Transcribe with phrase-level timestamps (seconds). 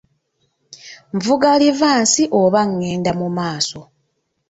[1.15, 3.79] Nvuga livansi oba ngenda mu maaso?